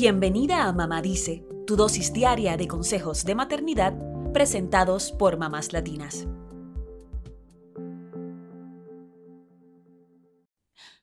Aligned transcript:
Bienvenida 0.00 0.68
a 0.68 0.72
Mamá 0.72 1.02
Dice, 1.02 1.44
tu 1.66 1.74
dosis 1.74 2.12
diaria 2.12 2.56
de 2.56 2.68
consejos 2.68 3.24
de 3.24 3.34
maternidad 3.34 3.98
presentados 4.32 5.10
por 5.10 5.38
mamás 5.38 5.72
latinas. 5.72 6.28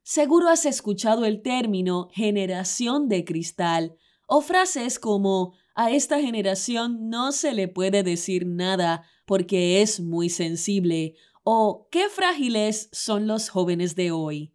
Seguro 0.01 0.47
has 0.47 0.65
escuchado 0.65 1.25
el 1.25 1.41
término 1.41 2.07
generación 2.13 3.09
de 3.09 3.25
cristal 3.25 3.97
o 4.27 4.39
frases 4.39 4.97
como 4.97 5.55
a 5.75 5.91
esta 5.91 6.21
generación 6.21 7.09
no 7.09 7.33
se 7.33 7.53
le 7.53 7.67
puede 7.67 8.01
decir 8.01 8.45
nada 8.47 9.03
porque 9.25 9.81
es 9.81 9.99
muy 9.99 10.29
sensible 10.29 11.15
o 11.43 11.89
qué 11.91 12.07
frágiles 12.07 12.87
son 12.93 13.27
los 13.27 13.49
jóvenes 13.49 13.97
de 13.97 14.11
hoy. 14.11 14.54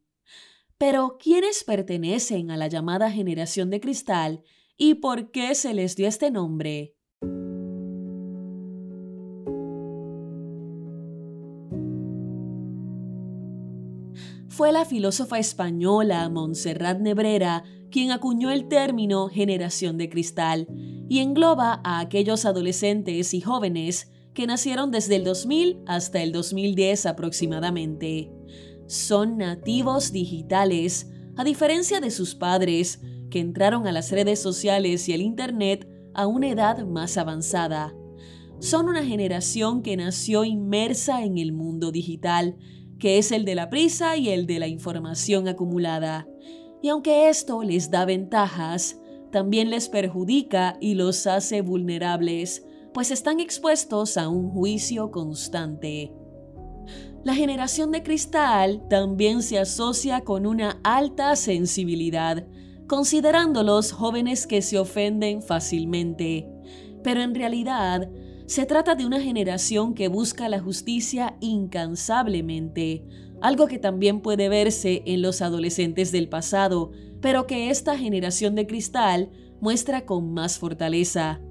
Pero, 0.81 1.19
¿quiénes 1.23 1.63
pertenecen 1.63 2.51
a 2.51 2.57
la 2.57 2.67
llamada 2.67 3.11
generación 3.11 3.69
de 3.69 3.81
cristal 3.81 4.43
y 4.79 4.95
por 4.95 5.31
qué 5.31 5.55
se 5.55 5.75
les 5.75 5.95
dio 5.95 6.09
este 6.09 6.31
nombre? 6.31 6.97
Fue 14.49 14.73
la 14.73 14.87
filósofa 14.87 15.39
española 15.39 16.27
Montserrat 16.31 16.99
Nebrera 16.99 17.63
quien 17.91 18.11
acuñó 18.11 18.51
el 18.51 18.67
término 18.67 19.29
generación 19.29 19.99
de 19.99 20.09
cristal 20.09 20.67
y 21.11 21.19
engloba 21.19 21.83
a 21.85 22.01
aquellos 22.01 22.47
adolescentes 22.47 23.35
y 23.35 23.43
jóvenes 23.43 24.11
que 24.33 24.47
nacieron 24.47 24.91
desde 24.91 25.17
el 25.17 25.25
2000 25.25 25.81
hasta 25.87 26.23
el 26.23 26.33
2010 26.33 27.05
aproximadamente 27.05 28.31
son 28.91 29.39
nativos 29.39 30.11
digitales, 30.11 31.13
a 31.37 31.45
diferencia 31.45 32.01
de 32.01 32.11
sus 32.11 32.35
padres, 32.35 33.01
que 33.31 33.39
entraron 33.39 33.87
a 33.87 33.93
las 33.93 34.11
redes 34.11 34.43
sociales 34.43 35.09
y 35.09 35.13
el 35.13 35.23
Internet 35.23 35.89
a 36.13 36.27
una 36.27 36.49
edad 36.49 36.85
más 36.85 37.17
avanzada. 37.17 37.95
Son 38.59 38.89
una 38.89 39.05
generación 39.05 39.83
que 39.83 39.97
nació 39.97 40.43
inmersa 40.43 41.23
en 41.23 41.39
el 41.39 41.53
mundo 41.53 41.93
digital, 41.93 42.57
que 42.99 43.19
es 43.19 43.31
el 43.31 43.45
de 43.45 43.55
la 43.55 43.71
prisa 43.71 44.17
y 44.17 44.31
el 44.31 44.47
de 44.47 44.59
la 44.59 44.67
información 44.67 45.47
acumulada. 45.47 46.27
Y 46.83 46.89
aunque 46.89 47.29
esto 47.29 47.63
les 47.63 47.93
da 47.93 48.05
ventajas, 48.05 48.99
también 49.31 49.71
les 49.71 49.89
perjudica 49.89 50.77
y 50.81 50.95
los 50.95 51.29
hace 51.29 51.61
vulnerables, 51.61 52.67
pues 52.93 53.13
están 53.13 53.39
expuestos 53.39 54.17
a 54.17 54.29
un 54.29 54.51
juicio 54.51 55.13
constante. 55.13 56.13
La 57.23 57.35
generación 57.35 57.93
de 57.93 58.03
cristal 58.03 58.83
también 58.89 59.43
se 59.43 59.59
asocia 59.59 60.23
con 60.23 60.47
una 60.47 60.81
alta 60.83 61.37
sensibilidad, 61.37 62.47
considerándolos 62.87 63.93
jóvenes 63.93 64.47
que 64.47 64.63
se 64.63 64.79
ofenden 64.79 65.43
fácilmente. 65.43 66.49
Pero 67.05 67.21
en 67.21 67.35
realidad, 67.35 68.09
se 68.47 68.65
trata 68.65 68.95
de 68.95 69.05
una 69.05 69.21
generación 69.21 69.93
que 69.93 70.09
busca 70.09 70.49
la 70.49 70.61
justicia 70.61 71.37
incansablemente, 71.41 73.05
algo 73.43 73.67
que 73.67 73.79
también 73.79 74.23
puede 74.23 74.49
verse 74.49 75.03
en 75.05 75.21
los 75.21 75.43
adolescentes 75.43 76.13
del 76.13 76.31
pasado, 76.31 76.91
pero 77.21 77.47
que 77.47 77.69
esta 77.69 77.99
generación 77.99 78.55
de 78.55 78.67
cristal 78.67 79.31
muestra 79.61 80.07
con 80.07 80.33
más 80.33 80.59
fortaleza. 80.59 81.43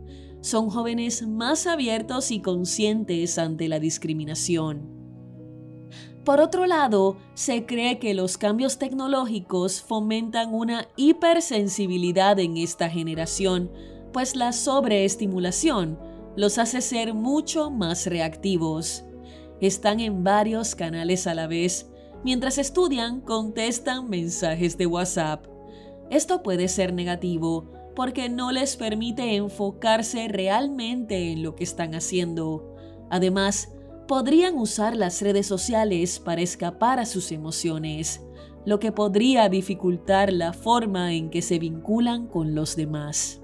Son 0.41 0.71
jóvenes 0.71 1.27
más 1.27 1.67
abiertos 1.67 2.31
y 2.31 2.41
conscientes 2.41 3.37
ante 3.37 3.67
la 3.67 3.79
discriminación. 3.79 4.98
Por 6.29 6.41
otro 6.41 6.67
lado, 6.67 7.17
se 7.33 7.65
cree 7.65 7.97
que 7.97 8.13
los 8.13 8.37
cambios 8.37 8.77
tecnológicos 8.77 9.81
fomentan 9.81 10.53
una 10.53 10.87
hipersensibilidad 10.95 12.37
en 12.37 12.57
esta 12.57 12.87
generación, 12.87 13.71
pues 14.13 14.35
la 14.35 14.53
sobreestimulación 14.53 15.97
los 16.35 16.59
hace 16.59 16.81
ser 16.81 17.15
mucho 17.15 17.71
más 17.71 18.05
reactivos. 18.05 19.05
Están 19.59 20.01
en 20.01 20.23
varios 20.23 20.75
canales 20.75 21.25
a 21.25 21.33
la 21.33 21.47
vez. 21.47 21.89
Mientras 22.23 22.59
estudian, 22.59 23.21
contestan 23.21 24.07
mensajes 24.07 24.77
de 24.77 24.85
WhatsApp. 24.85 25.47
Esto 26.11 26.43
puede 26.43 26.67
ser 26.67 26.93
negativo 26.93 27.71
porque 27.95 28.29
no 28.29 28.51
les 28.51 28.77
permite 28.77 29.35
enfocarse 29.35 30.27
realmente 30.27 31.31
en 31.31 31.41
lo 31.41 31.55
que 31.55 31.63
están 31.63 31.95
haciendo. 31.95 32.75
Además, 33.09 33.69
podrían 34.09 34.57
usar 34.57 34.97
las 34.97 35.21
redes 35.21 35.45
sociales 35.45 36.19
para 36.19 36.41
escapar 36.41 36.97
a 36.97 37.05
sus 37.05 37.31
emociones, 37.31 38.25
lo 38.65 38.79
que 38.79 38.91
podría 38.91 39.49
dificultar 39.49 40.33
la 40.33 40.51
forma 40.51 41.13
en 41.13 41.29
que 41.29 41.43
se 41.43 41.59
vinculan 41.59 42.25
con 42.25 42.55
los 42.55 42.75
demás. 42.75 43.39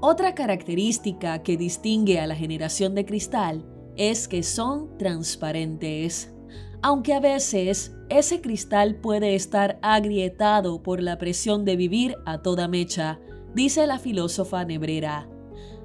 Otra 0.00 0.34
característica 0.34 1.42
que 1.42 1.58
distingue 1.58 2.18
a 2.18 2.26
la 2.26 2.34
generación 2.34 2.94
de 2.94 3.04
cristal 3.04 3.66
es 3.94 4.26
que 4.26 4.42
son 4.42 4.96
transparentes, 4.96 6.34
aunque 6.80 7.12
a 7.12 7.20
veces 7.20 7.94
ese 8.08 8.40
cristal 8.40 8.96
puede 9.02 9.34
estar 9.34 9.78
agrietado 9.82 10.82
por 10.82 11.02
la 11.02 11.18
presión 11.18 11.66
de 11.66 11.76
vivir 11.76 12.16
a 12.24 12.40
toda 12.40 12.68
mecha, 12.68 13.20
dice 13.54 13.86
la 13.86 13.98
filósofa 13.98 14.64
Nebrera. 14.64 15.28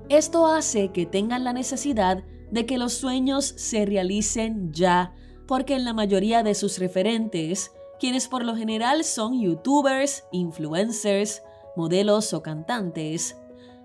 Esto 0.07 0.47
hace 0.47 0.93
que 0.93 1.05
tengan 1.05 1.43
la 1.43 1.51
necesidad 1.51 2.23
de 2.51 2.65
que 2.65 2.77
los 2.77 2.93
sueños 2.93 3.45
se 3.45 3.85
realicen 3.85 4.71
ya, 4.73 5.15
porque 5.47 5.75
en 5.75 5.85
la 5.85 5.93
mayoría 5.93 6.43
de 6.43 6.53
sus 6.53 6.77
referentes, 6.77 7.71
quienes 7.99 8.27
por 8.27 8.43
lo 8.43 8.55
general 8.55 9.03
son 9.03 9.39
youtubers, 9.39 10.25
influencers, 10.31 11.41
modelos 11.75 12.33
o 12.33 12.41
cantantes, 12.41 13.37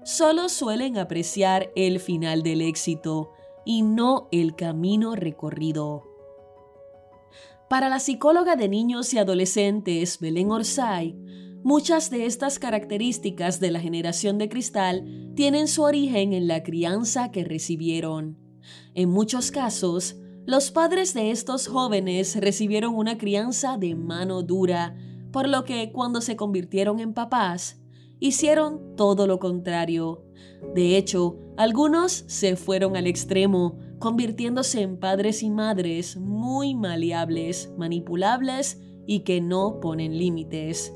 solo 0.04 0.48
suelen 0.48 0.98
apreciar 0.98 1.70
el 1.76 2.00
final 2.00 2.42
del 2.42 2.62
éxito 2.62 3.32
y 3.64 3.82
no 3.82 4.28
el 4.30 4.54
camino 4.54 5.16
recorrido. 5.16 6.04
Para 7.68 7.88
la 7.88 7.98
psicóloga 7.98 8.54
de 8.54 8.68
niños 8.68 9.12
y 9.12 9.18
adolescentes 9.18 10.20
Belén 10.20 10.52
Orsay, 10.52 11.16
muchas 11.64 12.10
de 12.10 12.26
estas 12.26 12.60
características 12.60 13.58
de 13.58 13.72
la 13.72 13.80
generación 13.80 14.38
de 14.38 14.48
cristal 14.48 15.32
tienen 15.34 15.66
su 15.66 15.82
origen 15.82 16.32
en 16.32 16.46
la 16.46 16.62
crianza 16.62 17.32
que 17.32 17.42
recibieron. 17.42 18.45
En 18.96 19.10
muchos 19.10 19.50
casos, 19.50 20.16
los 20.46 20.70
padres 20.70 21.12
de 21.12 21.30
estos 21.30 21.68
jóvenes 21.68 22.34
recibieron 22.34 22.94
una 22.94 23.18
crianza 23.18 23.76
de 23.76 23.94
mano 23.94 24.42
dura, 24.42 24.96
por 25.32 25.50
lo 25.50 25.64
que 25.64 25.92
cuando 25.92 26.22
se 26.22 26.34
convirtieron 26.34 26.98
en 27.00 27.12
papás, 27.12 27.78
hicieron 28.20 28.96
todo 28.96 29.26
lo 29.26 29.38
contrario. 29.38 30.24
De 30.74 30.96
hecho, 30.96 31.36
algunos 31.58 32.24
se 32.26 32.56
fueron 32.56 32.96
al 32.96 33.06
extremo, 33.06 33.78
convirtiéndose 33.98 34.80
en 34.80 34.98
padres 34.98 35.42
y 35.42 35.50
madres 35.50 36.16
muy 36.16 36.74
maleables, 36.74 37.70
manipulables 37.76 38.80
y 39.06 39.24
que 39.24 39.42
no 39.42 39.78
ponen 39.78 40.16
límites. 40.16 40.94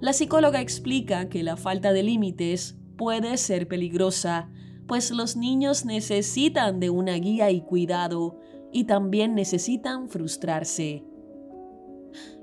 La 0.00 0.12
psicóloga 0.12 0.60
explica 0.60 1.28
que 1.28 1.42
la 1.42 1.56
falta 1.56 1.92
de 1.92 2.04
límites 2.04 2.78
puede 2.96 3.36
ser 3.36 3.66
peligrosa, 3.66 4.48
pues 4.86 5.10
los 5.10 5.36
niños 5.36 5.84
necesitan 5.84 6.80
de 6.80 6.90
una 6.90 7.14
guía 7.14 7.50
y 7.50 7.62
cuidado 7.62 8.38
y 8.72 8.84
también 8.84 9.34
necesitan 9.34 10.08
frustrarse. 10.08 11.04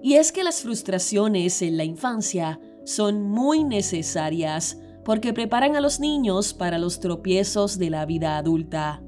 Y 0.02 0.14
es 0.14 0.32
que 0.32 0.44
las 0.44 0.62
frustraciones 0.62 1.62
en 1.62 1.78
la 1.78 1.84
infancia 1.84 2.60
son 2.86 3.24
muy 3.24 3.64
necesarias 3.64 4.80
porque 5.04 5.34
preparan 5.34 5.76
a 5.76 5.82
los 5.82 6.00
niños 6.00 6.54
para 6.54 6.78
los 6.78 7.00
tropiezos 7.00 7.78
de 7.78 7.90
la 7.90 8.06
vida 8.06 8.38
adulta. 8.38 9.04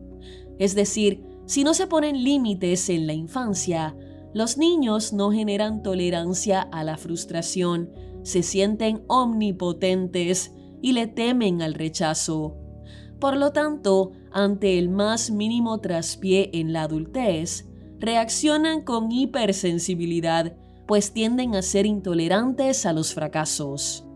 Es 0.59 0.75
decir, 0.75 1.23
si 1.45 1.63
no 1.63 1.73
se 1.73 1.87
ponen 1.87 2.23
límites 2.23 2.89
en 2.89 3.07
la 3.07 3.13
infancia, 3.13 3.95
los 4.33 4.57
niños 4.57 5.13
no 5.13 5.31
generan 5.31 5.83
tolerancia 5.83 6.61
a 6.61 6.83
la 6.83 6.97
frustración, 6.97 7.91
se 8.23 8.43
sienten 8.43 9.03
omnipotentes 9.07 10.53
y 10.81 10.93
le 10.93 11.07
temen 11.07 11.61
al 11.61 11.73
rechazo. 11.73 12.60
Por 13.21 13.37
lo 13.37 13.51
tanto, 13.51 14.13
ante 14.31 14.79
el 14.79 14.89
más 14.89 15.29
mínimo 15.29 15.77
traspié 15.77 16.49
en 16.53 16.73
la 16.73 16.81
adultez, 16.81 17.69
reaccionan 17.99 18.81
con 18.81 19.11
hipersensibilidad, 19.11 20.57
pues 20.87 21.13
tienden 21.13 21.53
a 21.53 21.61
ser 21.61 21.85
intolerantes 21.85 22.87
a 22.87 22.93
los 22.93 23.13
fracasos. 23.13 24.07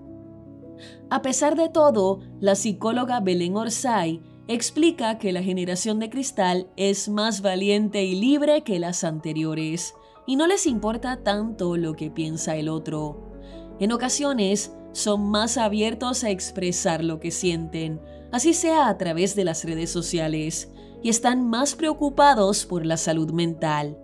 A 1.11 1.21
pesar 1.21 1.55
de 1.55 1.69
todo, 1.69 2.19
la 2.39 2.55
psicóloga 2.55 3.19
Belén 3.19 3.55
Orsay 3.55 4.23
explica 4.47 5.19
que 5.19 5.31
la 5.31 5.43
generación 5.43 5.99
de 5.99 6.09
cristal 6.09 6.67
es 6.75 7.07
más 7.07 7.43
valiente 7.43 8.03
y 8.03 8.15
libre 8.15 8.63
que 8.63 8.79
las 8.79 9.03
anteriores, 9.03 9.93
y 10.25 10.35
no 10.35 10.47
les 10.47 10.65
importa 10.65 11.21
tanto 11.21 11.77
lo 11.77 11.93
que 11.93 12.09
piensa 12.09 12.55
el 12.55 12.69
otro. 12.69 13.33
En 13.79 13.91
ocasiones, 13.91 14.75
son 14.93 15.29
más 15.29 15.57
abiertos 15.57 16.23
a 16.23 16.31
expresar 16.31 17.03
lo 17.03 17.19
que 17.19 17.29
sienten, 17.29 17.99
así 18.31 18.53
sea 18.53 18.89
a 18.89 18.97
través 18.97 19.35
de 19.35 19.45
las 19.45 19.63
redes 19.63 19.89
sociales, 19.89 20.71
y 21.01 21.09
están 21.09 21.47
más 21.47 21.75
preocupados 21.75 22.65
por 22.65 22.85
la 22.85 22.97
salud 22.97 23.31
mental. 23.31 23.97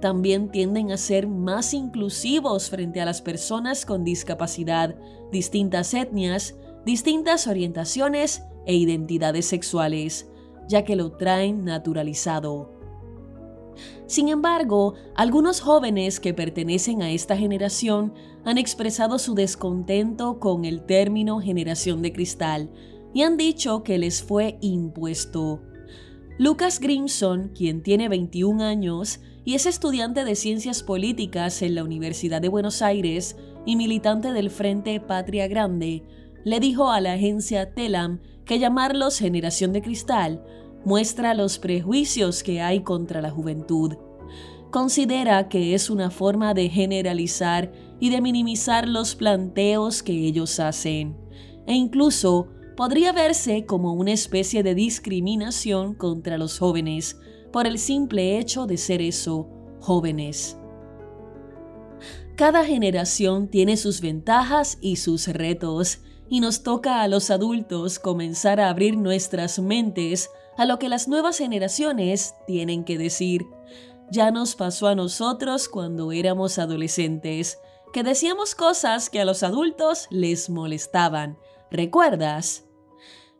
también 0.00 0.50
tienden 0.50 0.92
a 0.92 0.96
ser 0.96 1.26
más 1.26 1.74
inclusivos 1.74 2.70
frente 2.70 3.00
a 3.00 3.04
las 3.04 3.20
personas 3.20 3.84
con 3.84 4.04
discapacidad, 4.04 4.94
distintas 5.32 5.92
etnias, 5.92 6.54
distintas 6.84 7.46
orientaciones 7.46 8.42
e 8.64 8.74
identidades 8.74 9.46
sexuales, 9.46 10.28
ya 10.68 10.84
que 10.84 10.94
lo 10.94 11.12
traen 11.16 11.64
naturalizado. 11.64 12.70
Sin 14.06 14.28
embargo, 14.28 14.94
algunos 15.14 15.60
jóvenes 15.60 16.20
que 16.20 16.32
pertenecen 16.32 17.02
a 17.02 17.10
esta 17.10 17.36
generación 17.36 18.14
han 18.44 18.56
expresado 18.58 19.18
su 19.18 19.34
descontento 19.34 20.38
con 20.38 20.64
el 20.64 20.82
término 20.82 21.40
generación 21.40 22.02
de 22.02 22.12
cristal 22.12 22.70
y 23.14 23.22
han 23.22 23.36
dicho 23.36 23.82
que 23.82 23.98
les 23.98 24.22
fue 24.22 24.58
impuesto. 24.60 25.62
Lucas 26.38 26.78
Grimson, 26.78 27.50
quien 27.54 27.82
tiene 27.82 28.08
21 28.08 28.62
años 28.62 29.20
y 29.44 29.54
es 29.54 29.66
estudiante 29.66 30.24
de 30.24 30.36
ciencias 30.36 30.82
políticas 30.82 31.62
en 31.62 31.74
la 31.74 31.82
Universidad 31.82 32.40
de 32.40 32.48
Buenos 32.48 32.82
Aires 32.82 33.36
y 33.66 33.76
militante 33.76 34.32
del 34.32 34.50
Frente 34.50 35.00
Patria 35.00 35.48
Grande, 35.48 36.04
le 36.44 36.60
dijo 36.60 36.90
a 36.90 37.00
la 37.00 37.14
agencia 37.14 37.74
Telam 37.74 38.20
que 38.44 38.58
llamarlos 38.58 39.18
generación 39.18 39.72
de 39.72 39.82
cristal 39.82 40.44
muestra 40.84 41.34
los 41.34 41.58
prejuicios 41.58 42.42
que 42.42 42.60
hay 42.60 42.82
contra 42.82 43.20
la 43.20 43.30
juventud. 43.30 43.96
Considera 44.70 45.48
que 45.48 45.74
es 45.74 45.90
una 45.90 46.10
forma 46.10 46.54
de 46.54 46.68
generalizar 46.68 47.72
y 48.00 48.10
de 48.10 48.20
minimizar 48.20 48.86
los 48.86 49.14
planteos 49.14 50.02
que 50.02 50.12
ellos 50.12 50.60
hacen, 50.60 51.16
e 51.66 51.74
incluso 51.74 52.48
podría 52.78 53.10
verse 53.10 53.66
como 53.66 53.92
una 53.92 54.12
especie 54.12 54.62
de 54.62 54.76
discriminación 54.76 55.94
contra 55.96 56.38
los 56.38 56.60
jóvenes 56.60 57.18
por 57.50 57.66
el 57.66 57.76
simple 57.76 58.38
hecho 58.38 58.68
de 58.68 58.76
ser 58.76 59.02
eso, 59.02 59.48
jóvenes. 59.80 60.56
Cada 62.36 62.64
generación 62.64 63.48
tiene 63.48 63.76
sus 63.76 64.00
ventajas 64.00 64.78
y 64.80 64.94
sus 64.94 65.26
retos, 65.26 66.02
y 66.28 66.38
nos 66.38 66.62
toca 66.62 67.02
a 67.02 67.08
los 67.08 67.32
adultos 67.32 67.98
comenzar 67.98 68.60
a 68.60 68.68
abrir 68.68 68.96
nuestras 68.96 69.58
mentes 69.58 70.30
a 70.56 70.64
lo 70.64 70.78
que 70.78 70.88
las 70.88 71.08
nuevas 71.08 71.38
generaciones 71.38 72.36
tienen 72.46 72.84
que 72.84 72.96
decir. 72.96 73.44
Ya 74.12 74.30
nos 74.30 74.54
pasó 74.54 74.86
a 74.86 74.94
nosotros 74.94 75.68
cuando 75.68 76.12
éramos 76.12 76.60
adolescentes, 76.60 77.58
que 77.92 78.04
decíamos 78.04 78.54
cosas 78.54 79.10
que 79.10 79.20
a 79.20 79.24
los 79.24 79.42
adultos 79.42 80.06
les 80.10 80.48
molestaban. 80.48 81.38
¿Recuerdas? 81.72 82.67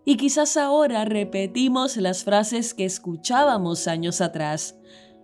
Y 0.08 0.16
quizás 0.16 0.56
ahora 0.56 1.04
repetimos 1.04 1.98
las 1.98 2.24
frases 2.24 2.72
que 2.72 2.86
escuchábamos 2.86 3.86
años 3.86 4.22
atrás. 4.22 4.78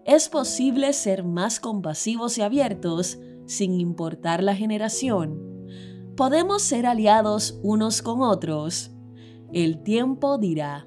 Es 0.05 0.29
posible 0.29 0.93
ser 0.93 1.25
más 1.25 1.59
compasivos 1.59 2.37
y 2.37 2.43
abiertos 2.43 3.19
sin 3.47 3.81
importar 3.81 4.43
la 4.43 4.55
generación 4.55 5.55
podemos 6.17 6.63
ser 6.63 6.87
aliados 6.87 7.59
unos 7.63 8.03
con 8.03 8.23
otros. 8.23 8.93
El 9.53 9.83
tiempo 9.83 10.39
dirá. 10.39 10.87